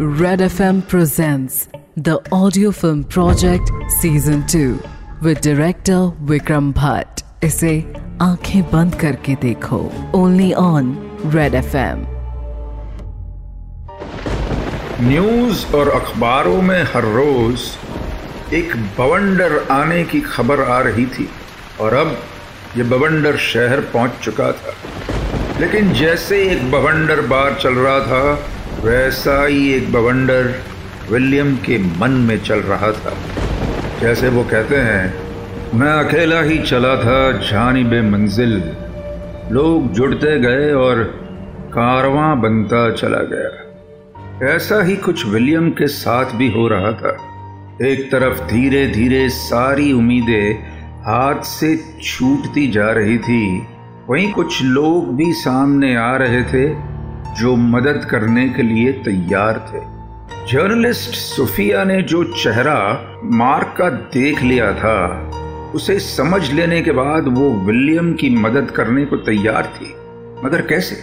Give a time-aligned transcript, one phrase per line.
[0.00, 3.68] Red FM presents the audio film project
[4.00, 4.80] season 2
[5.22, 7.22] with director Vikram Bhatt.
[7.44, 9.78] इसे आँखें बंद करके देखो।
[10.14, 10.92] Only on
[11.26, 12.04] Red FM
[15.08, 17.60] news और अखबारों में हर रोज
[18.54, 21.28] एक बवंडर आने की खबर आ रही थी
[21.80, 22.16] और अब
[22.76, 24.74] ये बवंडर शहर पहुँच चुका था।
[25.60, 28.54] लेकिन जैसे एक बवंडर बार चल रहा था
[28.84, 30.54] वैसा ही एक बवंडर
[31.12, 33.14] विलियम के मन में चल रहा था।
[34.00, 35.14] जैसे वो कहते हैं,
[35.74, 38.62] मैं अकेला ही चला था जानिब मंजिल।
[39.52, 41.04] लोग जुड़ते गए और
[41.72, 43.68] कारवां बनता चला गया।
[44.54, 47.16] ऐसा ही कुछ विलियम के साथ भी हो रहा था।
[47.86, 50.54] एक तरफ़ धीरे धीरे सारी उम्मीदें
[51.00, 53.62] हाथ से छूटती जा रही थी।
[54.10, 56.87] वहीं कुछ लोग भी सामने आ रहे थे
[57.38, 59.98] जो मदद करने के लिए तैयार थे।
[60.52, 65.30] जर्नलिस्ट सुफिया ने जो चेहरा मार्क का देख लिया था,
[65.74, 69.94] उसे समझ लेने के बाद वो विलियम की मदद करने को तैयार थी।
[70.46, 70.96] मगर कैसे?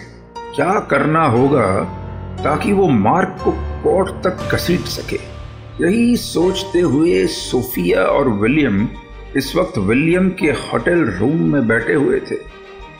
[0.55, 1.83] क्या करना होगा
[2.44, 3.52] ताकि वो मार्क को
[3.83, 5.20] कोर्ट तक घसीट सके?
[5.86, 8.88] यही सोचते हुए सोफिया और विलियम
[9.38, 12.36] इस वक्त विलियम के होटल रूम में बैठे हुए थे।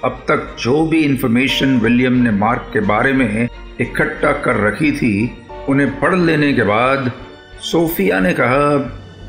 [0.04, 3.48] अब तक जो भी इंफॉर्मेशन विलियम ने मार्क के बारे में
[3.82, 5.38] इकट्ठा कर रखी थी,
[5.70, 7.12] उन्हें पढ़ लेने के बाद
[7.62, 8.78] सोफिया ने कहा,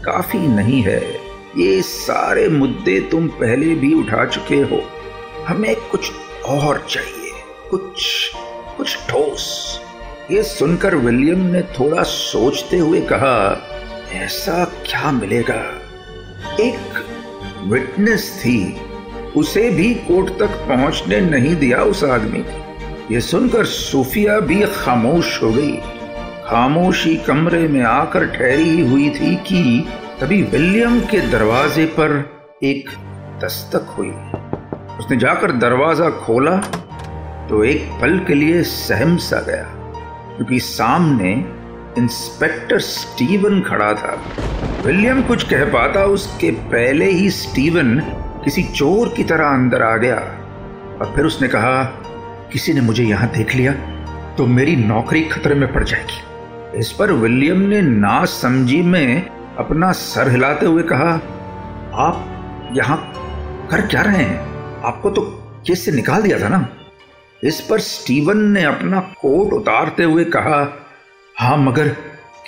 [0.04, 1.14] काफ़ी नहीं है।
[1.56, 4.90] ये सारे मुद्दे तुम पहले भी उठा चुके हो।
[5.46, 6.12] हमें कुछ
[6.46, 7.30] और चाहिए।
[7.70, 8.30] कुछ
[8.76, 9.80] कुछ ठोस।
[10.30, 13.68] ये सुनकर विलियम ने थोड़ा सोचते हुए कहा,
[14.12, 15.82] ऐसा क्या मिलेगा?
[16.60, 17.06] एक
[17.64, 18.80] विटनेस थी।
[19.36, 22.44] उसे भी कोर्ट तक पहुँचने नहीं दिया उस आदमी।
[23.10, 25.76] ये सुनकर सूफिया भी खामोश हो गई।
[26.46, 29.84] खामोशी कमरे में आकर ठहरी हुई थी कि
[30.20, 32.18] तभी विलियम के दरवाजे पर
[32.64, 32.88] एक
[33.42, 34.10] दस्तक हुई।
[34.98, 36.56] उसने जाकर दरवाज़ा खोला
[37.48, 39.64] तो एक पल के लिए सहम सा गया,
[40.36, 41.32] क्योंकि सामने
[41.98, 44.14] इंस्पेक्टर स्टीवन खड़ा था।
[44.86, 47.98] विलियम कुछ कह पाता, उसके पहले ही स्टीवन
[48.46, 51.82] किसी चोर की तरह अंदर आ गया और फिर उसने कहा,
[52.52, 53.72] किसी ने मुझे यहाँ देख लिया
[54.34, 59.90] तो मेरी नौकरी खतरे में पड़ जाएगी। इस पर विलियम ने ना समझी में अपना
[59.92, 61.10] सर हिलाते हुए कहा,
[61.94, 62.98] आप यहाँ
[63.70, 64.38] कर क्या रहे हैं?
[64.84, 65.22] आपको तो
[65.66, 66.66] केस से निकाल दिया था ना?
[67.42, 70.66] इस पर स्टीवन ने अपना कोट उतारते हुए कहा,
[71.36, 71.88] हाँ, मगर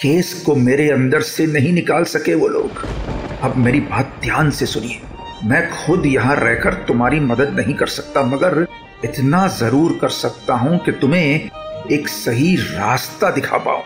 [0.03, 2.87] केस को मेरे अंदर से नहीं निकाल सके वो लोग।
[3.43, 5.01] अब मेरी बात ध्यान से सुनिए।
[5.45, 8.67] मैं खुद यहाँ रहकर तुम्हारी मदद नहीं कर सकता, मगर
[9.05, 11.51] इतना ज़रूर कर सकता हूँ कि तुम्हें
[11.93, 13.83] एक सही रास्ता दिखा पाऊँ।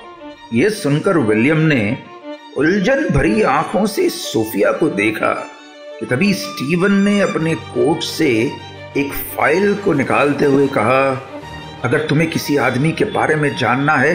[0.53, 1.97] यह सुनकर विलियम ने
[2.57, 5.33] उलझन भरी आँखों से सोफिया को देखा
[6.01, 8.31] कि तभी स्टीवन ने अपने कोट से
[8.97, 11.11] एक फ़ाइल को निकालते हुए कहा,
[11.85, 14.15] अगर तुम्हें किसी आदमी के बारे में जानना है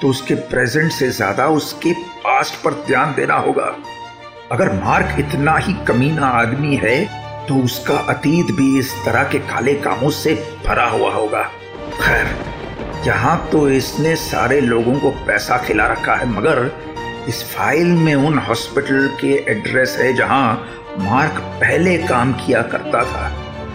[0.00, 3.74] तो उसके प्रेजेंट से ज़्यादा उसके पास्ट पर ध्यान देना होगा।
[4.52, 6.98] अगर मार्क इतना ही कमीना आदमी है
[7.46, 10.34] तो उसका अतीत भी इस तरह के काले कामों से
[10.66, 11.42] भरा हुआ होगा।
[11.94, 12.26] खैर,
[13.06, 16.70] यहाँ तो इसने सारे लोगों को पैसा खिला रखा है, मगर
[17.28, 20.52] इस फ़ाइल में उन हॉस्पिटल के एड्रेस है जहाँ
[21.00, 23.28] मार्क पहले काम किया करता था।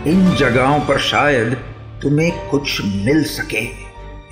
[0.08, 1.54] इन जगहों पर शायद
[2.02, 3.64] तुम्हें कुछ मिल सके।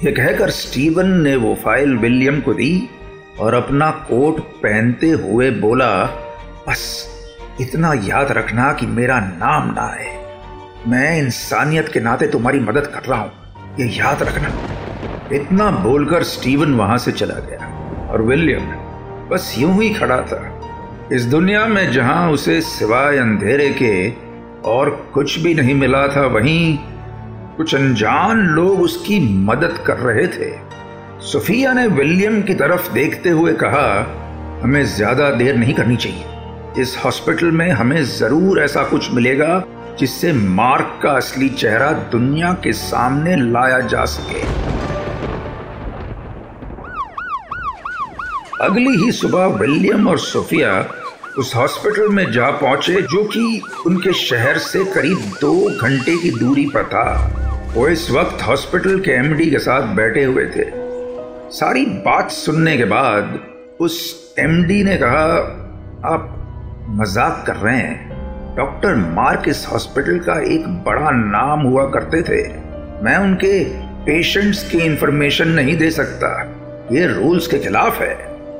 [0.06, 2.90] ये कहकर स्टीवन ने वो फ़ाइल विलियम को दी
[3.40, 5.94] और अपना कोट पहनते हुए बोला
[6.68, 6.82] बस
[7.62, 10.20] इतना याद रखना कि मेरा नाम ना है
[10.88, 14.50] मैं इंसानियत के नाते तुम्हारी मदद कर रहा हूँ। ये याद रखना।
[15.36, 18.66] इतना बोलकर स्टीवन वहाँ से चला गया और विलियम
[19.30, 20.42] बस यूँ ही खड़ा था।
[21.14, 24.10] इस दुनिया में जहाँ उसे सिवाय अंधेरे के
[24.70, 26.78] और कुछ भी नहीं मिला था, वहीं
[27.58, 30.52] कुछ अनजान लोग उसकी मदद कर रहे थे।
[31.22, 33.88] सुफिया ने विलियम की तरफ़ देखते हुए कहा,
[34.64, 36.31] हमें ज़्यादा देर नहीं करनी चाहिए।
[36.80, 39.64] इस हॉस्पिटल में हमें ज़रूर ऐसा कुछ मिलेगा
[40.00, 44.42] जिससे मार्क का असली चेहरा दुनिया के सामने लाया जा सके।
[48.66, 50.80] अगली ही सुबह विलियम और सोफिया
[51.38, 56.66] उस हॉस्पिटल में जा पहुँचे जो कि उनके शहर से करीब दो घंटे की दूरी
[56.66, 60.70] पर था। वो इस वक्त हॉस्पिटल के एमडी के साथ बैठे हुए थे।
[61.52, 63.40] सारी बात सुनने के बाद
[63.82, 65.26] उस एमडी ने कहा,
[66.06, 66.38] आप
[66.92, 68.10] मज़ाक कर रहे हैं।
[68.58, 72.48] डॉक्टर मार्क इस हॉस्पिटल का एक बड़ा नाम हुआ करते थे।
[73.04, 73.64] मैं उनके
[74.06, 76.54] पेशेंट्स की इंफॉर्मेशन नहीं दे सकता।
[76.92, 78.18] ये रूल्स के खिलाफ है।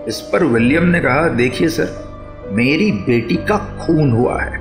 [0.08, 2.12] इस पर विलियम ने कहा, देखिए सर,
[2.52, 4.58] मेरी बेटी का खून हुआ है।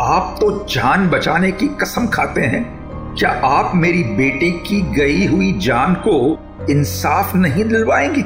[0.00, 2.78] आप तो जान बचाने की कसम खाते हैं।
[3.18, 6.38] क्या आप मेरी बेटी की गई हुई जान को
[6.70, 8.24] इंसाफ नहीं दिलवाएँगे?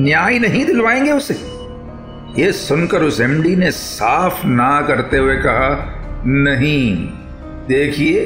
[0.00, 1.57] न्याय नहीं दिलवाएँगे उसे?
[2.36, 6.96] ये सुनकर उस एमडी ने साफ़ ना करते हुए कहा, नहीं,
[7.68, 8.20] देखिए,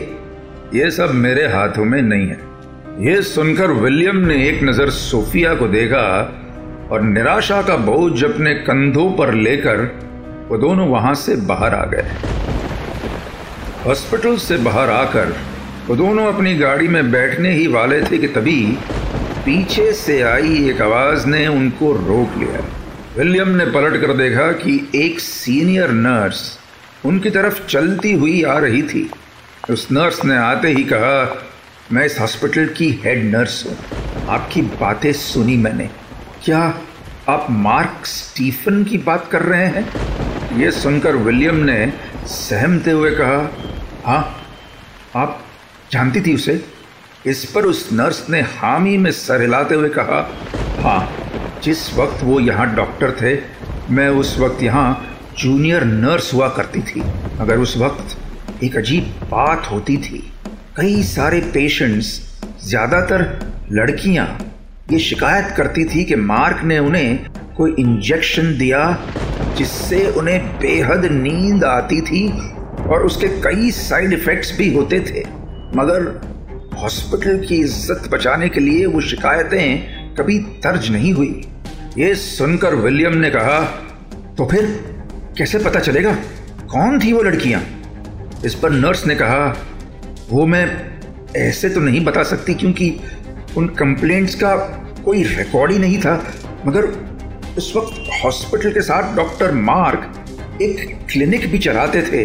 [0.75, 2.39] ये सब मेरे हाथों में नहीं है।
[3.07, 6.09] ये सुनकर विलियम ने एक नज़र सोफिया को देखा
[6.91, 9.85] और निराशा का बोझ अपने कंधों पर लेकर
[10.49, 12.05] वो दोनों वहाँ से बाहर आ गए।
[13.87, 15.35] हॉस्पिटल से बाहर आकर
[15.89, 18.61] वो दोनों अपनी गाड़ी में बैठने ही वाले थे कि तभी
[19.45, 22.65] पीछे से आई एक आवाज़ ने उनको रोक लिया।
[23.17, 26.59] विलियम ने पलट कर देखा कि एक सीनियर नर्स
[27.05, 29.11] उनकी तरफ़ चलती हुई आ रही थी।
[29.71, 31.47] उस नर्स ने आते ही कहा,
[31.93, 33.77] मैं इस हॉस्पिटल की हेड नर्स हूँ।
[34.29, 35.91] आपकी बातें सुनी मैंने।
[36.45, 36.61] क्या
[37.29, 40.59] आप मार्क स्टीफन की बात कर रहे हैं?
[40.59, 41.93] ये सुनकर विलियम ने
[42.27, 43.51] सहमते हुए कहा
[44.05, 44.47] हाँ
[45.17, 45.45] आप
[45.93, 46.65] जानती थी उसे?
[47.27, 50.29] इस पर उस नर्स ने हामी में सर हिलाते हुए कहा
[50.81, 51.22] हाँ
[51.65, 53.35] जिस वक्त वो यहाँ डॉक्टर थे,
[53.91, 57.01] मैं उस वक्त यहाँ जूनियर नर्स हुआ करती थी।
[57.41, 58.17] मगर उस वक्त
[58.65, 60.19] एक अजीब बात होती थी।
[60.77, 62.09] कई सारे पेशेंट्स,
[62.65, 63.23] ज़्यादातर
[63.73, 64.27] लड़कियाँ,
[64.93, 67.27] ये शिकायत करती थी कि मार्क ने उन्हें
[67.57, 68.83] कोई इंजेक्शन दिया
[69.57, 72.29] जिससे उन्हें बेहद नींद आती थी
[72.85, 75.25] और उसके कई साइड इफ़ेक्ट्स भी होते थे।
[75.77, 76.11] मगर
[76.77, 81.43] हॉस्पिटल की इज़्ज़त बचाने के लिए वो शिकायतें कभी दर्ज नहीं हुई।
[81.99, 83.59] ये सुनकर विलियम ने कहा
[84.39, 84.67] तो फिर
[85.39, 86.13] कैसे पता चलेगा?
[86.71, 87.61] कौन थी वो लड़कियाँ?
[88.45, 89.57] इस पर नर्स ने कहा,
[90.31, 90.65] वो मैं
[91.37, 92.89] ऐसे तो नहीं बता सकती क्योंकि
[93.57, 94.55] उन कंप्लेंट्स का
[95.05, 96.15] कोई रिकॉर्ड ही नहीं था,
[96.67, 96.87] मगर
[97.59, 102.25] उस वक्त हॉस्पिटल के साथ डॉक्टर मार्क एक क्लिनिक भी चलाते थे।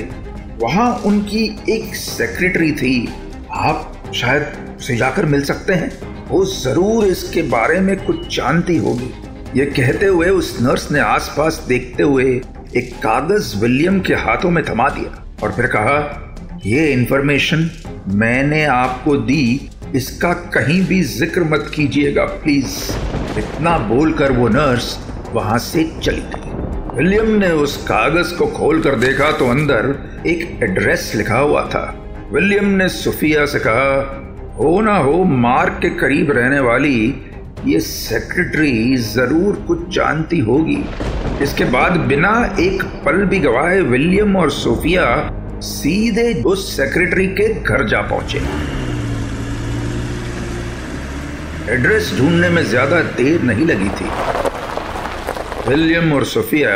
[0.64, 3.08] वहाँ उनकी एक सेक्रेटरी थी।
[3.52, 5.92] आप शायद उसे जाकर मिल सकते हैं।
[6.28, 9.14] वो ज़रूर इसके बारे में कुछ जानती होगी।
[9.56, 12.24] ये कहते हुए उस नर्स ने आसपास देखते हुए
[12.78, 16.00] एक कागज़ विलियम के हाथों में थमा दिया और फिर कहा,
[16.66, 17.70] ये इंफॉर्मेशन
[18.14, 22.76] मैंने आपको दी, इसका कहीं भी ज़िक्र मत कीजिएगा प्लीज़
[23.40, 24.98] इतना बोलकर वो नर्स
[25.34, 29.94] वहाँ से चली गई। विलियम ने उस कागज़ को खोल कर देखा तो अंदर
[30.28, 31.84] एक एड्रेस लिखा हुआ था।
[32.32, 36.98] विलियम ने सुफिया से कहा, हो ना हो मार्क के करीब रहने वाली
[37.68, 40.78] ये सेक्रेटरी ज़रूर कुछ जानती होगी।
[41.44, 45.06] इसके बाद बिना एक पल भी गवाए विलियम और सोफिया
[45.64, 48.42] सीधे उस सेक्रेटरी के घर जा पहुँचे।
[51.74, 54.10] एड्रेस ढूँढने में ज़्यादा देर नहीं लगी थी।
[55.70, 56.76] विलियम और सोफिया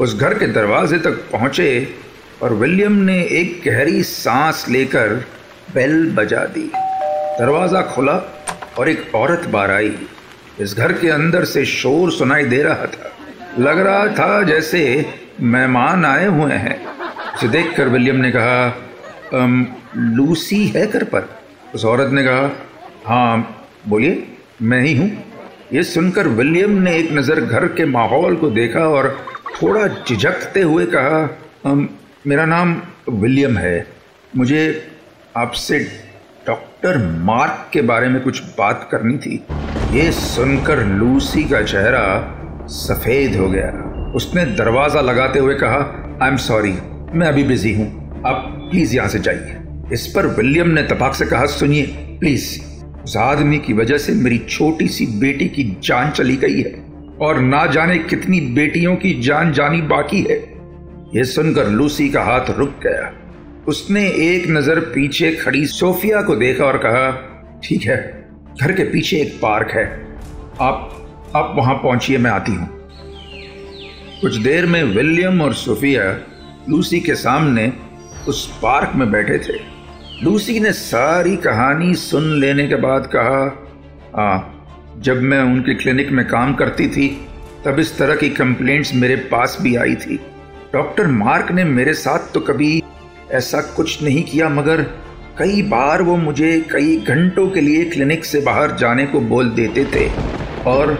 [0.00, 1.70] उस घर के दरवाजे तक पहुँचे
[2.42, 5.14] और विलियम ने एक गहरी सांस लेकर
[5.74, 6.70] बेल बजा दी।
[7.40, 8.12] दरवाज़ा खुला
[8.78, 9.92] और एक औरत बाहर आई।
[10.60, 13.10] इस घर के अंदर से शोर सुनाई दे रहा था।
[13.58, 14.80] लग रहा था जैसे
[15.42, 16.76] मेहमान आए हुए हैं।
[17.34, 19.38] उसे देखकर विलियम ने कहा
[19.96, 21.28] लूसी है घर पर?
[21.74, 22.50] उस औरत ने कहा
[23.06, 24.26] हाँ बोलिए,
[24.62, 25.10] मैं ही हूँ।
[25.72, 29.08] ये सुनकर विलियम ने एक नज़र घर के माहौल को देखा और
[29.54, 31.74] थोड़ा झिझकते हुए कहा
[32.26, 32.80] मेरा नाम
[33.10, 33.86] विलियम है।
[34.32, 34.62] मुझे
[35.36, 35.78] आपसे
[36.46, 39.34] डॉक्टर मार्क के बारे में कुछ बात करनी थी।
[39.92, 43.68] ये सुनकर लूसी का चेहरा सफ़ेद हो गया।
[44.16, 45.78] उसने दरवाज़ा लगाते हुए कहा
[46.22, 46.72] आई एम सॉरी
[47.14, 47.86] मैं अभी बिज़ी हूँ।
[48.26, 49.56] आप प्लीज़ यहाँ से जाइए।
[49.92, 51.86] इस पर विलियम ने तपाक से कहा, सुनिए
[52.20, 52.48] प्लीज़
[53.02, 56.72] उस आदमी की वजह से मेरी छोटी सी बेटी की जान चली गई है
[57.20, 60.38] और ना जाने कितनी बेटियों की जान जानी बाकी है।
[61.14, 63.12] यह सुनकर लूसी का हाथ रुक गया।
[63.68, 67.10] उसने एक नज़र पीछे खड़ी सोफिया को देखा और कहा
[67.64, 67.96] ठीक है
[68.60, 69.84] घर के पीछे एक पार्क है।
[70.60, 72.68] आप आप वहाँ पहुंचिए मैं आती हूँ।
[74.20, 76.10] कुछ देर में विलियम और सोफिया
[76.68, 77.72] लूसी के सामने
[78.28, 79.58] उस पार्क में बैठे थे।
[80.22, 83.44] लूसी ने सारी कहानी सुन लेने के बाद कहा
[84.16, 84.40] आ,
[84.98, 87.08] जब मैं उनके क्लिनिक में काम करती थी
[87.64, 90.20] तब इस तरह की कंप्लेंट्स मेरे पास भी आई थी।
[90.72, 92.82] डॉक्टर मार्क ने मेरे साथ तो कभी
[93.32, 94.82] ऐसा कुछ नहीं किया, मगर
[95.38, 99.84] कई बार वो मुझे कई घंटों के लिए क्लिनिक से बाहर जाने को बोल देते
[99.84, 100.10] थे
[100.64, 100.94] और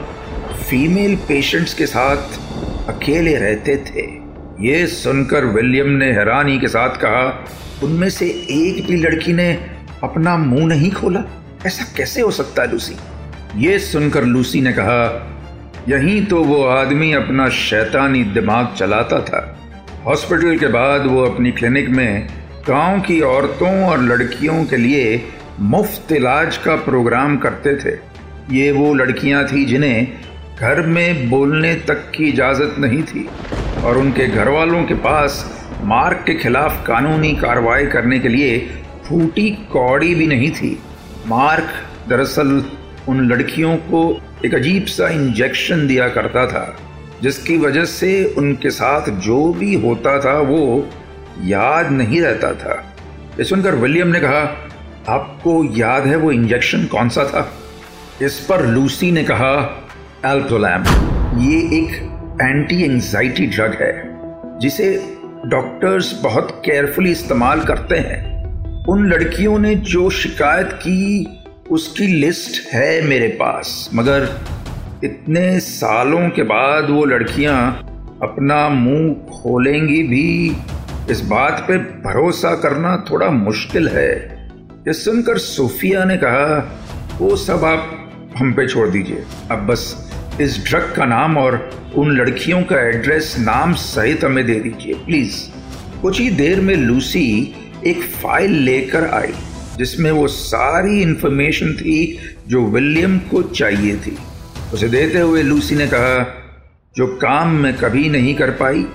[0.71, 2.17] फीमेल पेशेंट्स के साथ
[2.89, 4.07] अकेले रहते थे।
[4.67, 7.47] ये सुनकर विलियम ने हैरानी के साथ कहा,
[7.83, 9.53] उनमें से एक भी लड़की ने
[10.03, 11.25] अपना मुँह नहीं खोला?
[11.67, 12.97] ऐसा कैसे हो सकता है, लूसी?
[13.57, 15.27] ये सुनकर लूसी ने कहा,
[15.89, 19.60] यहीं तो वो आदमी अपना शैतानी दिमाग चलाता था।
[20.07, 22.27] हॉस्पिटल के बाद वो अपनी क्लिनिक में
[22.69, 25.03] गाँव की औरतों और लड़कियों के लिए
[25.61, 27.95] मुफ़्त इलाज का प्रोग्राम करते थे।
[28.57, 30.07] ये वो लड़कियाँ थीं जिन्हें
[30.59, 33.29] घर में बोलने तक की इजाज़त नहीं थी
[33.85, 35.45] और उनके घर वालों के पास
[35.85, 38.59] मार्क के खिलाफ कानूनी कार्रवाई करने के लिए
[39.05, 40.79] फूटी कौड़ी भी नहीं थी।
[41.27, 41.73] मार्क
[42.09, 42.63] दरअसल
[43.09, 44.03] उन लड़कियों को
[44.45, 46.65] एक अजीब सा इंजेक्शन दिया करता था।
[47.23, 50.89] जिसकी वजह से उनके साथ जो भी होता था, वो
[51.45, 52.95] याद नहीं रहता था।
[53.39, 54.41] ये सुनकर विलियम ने कहा,
[55.09, 57.53] आपको याद है वो इंजेक्शन कौन सा था?
[58.23, 59.53] इस पर लूसी ने कहा
[60.27, 60.83] एल्प्रोलैम
[61.41, 61.93] ये एक
[62.43, 63.93] एंटी एंजाइटी ड्रग है,
[64.59, 71.27] जिसे डॉक्टर्स बहुत केयरफुली इस्तेमाल करते हैं। उन लड़कियों ने जो शिकायत की,
[71.71, 74.29] उसकी लिस्ट है मेरे पास, मगर
[75.05, 77.57] इतने सालों के बाद वो लड़कियाँ
[78.23, 80.57] अपना मुँह खोलेंगी भी।
[81.11, 84.13] इस बात पे भरोसा करना थोड़ा मुश्किल है।
[84.89, 86.79] ये सुनकर सूफिया ने कहा,
[87.19, 91.59] वो सब आप हम पे छोड़ दीजिए। अब बस इस ड्रग का नाम और
[91.97, 95.37] उन लड़कियों का एड्रेस नाम सहित हमें दे दीजिए, प्लीज़।
[96.03, 97.55] कुछ ही देर में लूसी
[97.87, 99.33] एक फ़ाइल लेकर आई,
[99.79, 104.17] जिसमें वो सारी इंफॉर्मेशन थी जो विलियम को चाहिए थी।
[104.73, 106.37] उसे देते हुए लूसी ने कहा,
[106.97, 108.87] जो काम मैं कभी नहीं कर पाई,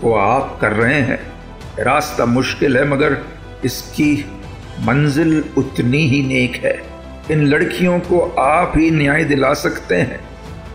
[0.00, 1.32] वो आप कर रहे हैं।
[1.78, 3.18] रास्ता मुश्किल है, मगर
[3.64, 4.24] इसकी
[4.80, 6.82] मंजिल उतनी ही नेक है।
[7.30, 10.20] इन लड़कियों को आप ही न्याय दिला सकते हैं।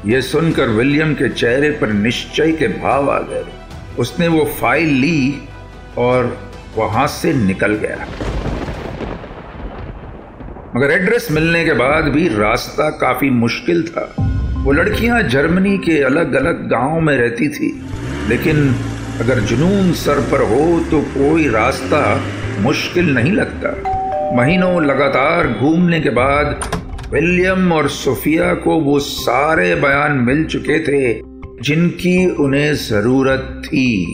[0.05, 3.45] यह सुनकर विलियम के चेहरे पर निश्चय के भाव आ गए।
[3.99, 5.41] उसने वो फ़ाइल ली
[5.97, 8.07] और वहाँ से निकल गया।
[10.75, 14.28] मगर एड्रेस मिलने के बाद भी रास्ता काफ़ी मुश्किल था।
[14.59, 17.83] वो लड़कियाँ जर्मनी के अलग अलग गाँवों में रहती थी।
[18.27, 18.75] लेकिन
[19.19, 22.01] अगर जुनून सर पर हो तो कोई रास्ता
[22.59, 23.71] मुश्किल नहीं लगता।
[24.37, 26.69] महीनों लगातार घूमने के बाद
[27.13, 31.21] विलियम और सोफिया को वो सारे बयान मिल चुके थे
[31.61, 34.05] जिनकी उन्हें ज़रूरत थी।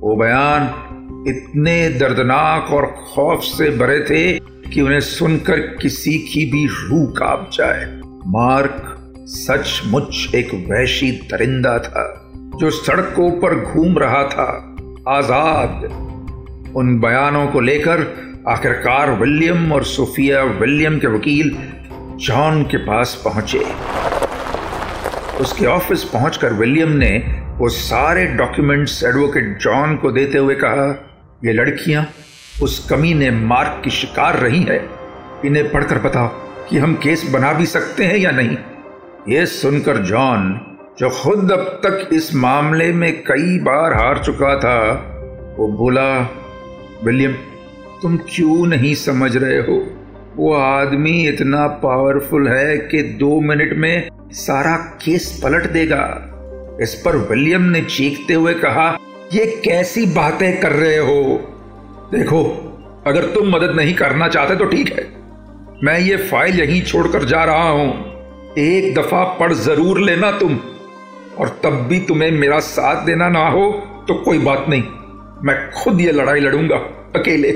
[0.00, 4.38] वो बयान इतने दर्दनाक और खौफ से भरे थे
[4.70, 8.90] कि उन्हें सुनकर किसी की भी रूह काँप जाए। मार्क
[9.26, 14.76] सचमुच एक वैशी दरिंदा था, जो सड़कों पर घूम रहा था।
[15.08, 15.84] आज़ाद।
[16.76, 18.02] उन बयानों को लेकर
[18.48, 21.50] आखिरकार विलियम और सोफिया विलियम के वकील
[22.16, 23.64] जॉन के पास पहुँचे।
[25.40, 27.16] उसके ऑफ़िस पहुंचकर विलियम ने
[27.58, 30.86] वो सारे डॉक्यूमेंट्स एडवोकेट जॉन को देते हुए कहा,
[31.44, 32.06] ये लड़कियाँ
[32.62, 34.78] उस कमी ने मार्क की शिकार रही है।
[35.44, 36.28] इन्हें पढ़कर बताओ
[36.68, 38.56] कि हम केस बना भी सकते हैं या नहीं?
[39.28, 40.60] ये सुनकर जॉन,
[40.98, 44.80] जो खुद अब तक इस मामले में कई बार हार चुका था,
[45.58, 46.20] वो बोला,
[47.04, 47.32] विलियम,
[48.02, 49.78] तुम क्यों नहीं समझ रहे हो?
[50.36, 56.04] वो आदमी इतना पावरफुल है कि दो मिनट में सारा केस पलट देगा।
[56.80, 58.88] इस पर विलियम ने चीखते हुए कहा,
[59.32, 61.22] ये कैसी बातें कर रहे हो?
[62.14, 62.44] देखो,
[63.06, 65.12] अगर तुम मदद नहीं करना चाहते तो ठीक है,
[65.84, 68.13] मैं ये फ़ाइल यहीं छोड़कर जा रहा हूँ।
[68.58, 70.56] एक दफ़ा पढ़ ज़रूर लेना तुम,
[71.38, 73.70] और तब भी तुम्हें मेरा साथ देना ना हो
[74.08, 74.82] तो कोई बात नहीं,
[75.44, 76.76] मैं खुद ये लड़ाई लड़ूँगा
[77.16, 77.48] अकेले।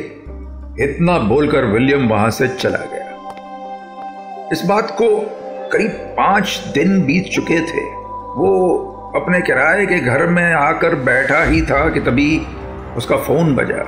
[0.84, 5.08] इतना बोलकर विलियम वहाँ से चला गया। इस बात को
[5.72, 7.84] करीब पाँच दिन बीत चुके थे।
[8.36, 8.50] वो
[9.16, 12.38] अपने किराए के घर में आकर बैठा ही था कि तभी
[12.96, 13.82] उसका फ़ोन बजा।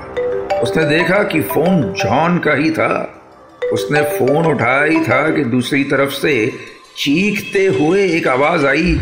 [0.62, 2.92] उसने देखा कि फ़ोन जॉन का ही था।
[3.72, 6.34] उसने फ़ोन उठाया ही था कि दूसरी तरफ़ से
[6.96, 8.92] चीखते हुए एक आवाज़ आई,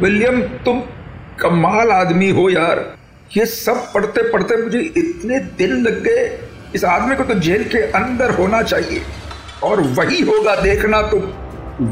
[0.00, 0.80] विलियम, तुम
[1.40, 2.84] कमाल आदमी हो यार।
[3.36, 6.24] ये सब पढ़ते पढ़ते मुझे इतने दिन लग गए।
[6.74, 9.02] इस आदमी को तो जेल के अंदर होना चाहिए।
[9.64, 11.20] और वही होगा देखना तुम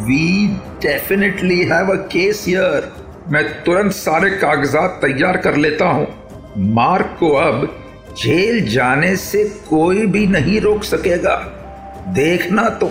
[0.07, 0.47] we
[0.83, 2.93] definitely have a case here
[3.29, 6.07] मैं तुरंत सारे कागजात तैयार कर लेता हूँ।
[6.75, 7.67] मार्क को अब
[8.19, 11.37] जेल जाने से कोई भी नहीं रोक सकेगा।
[12.15, 12.91] देखना तुम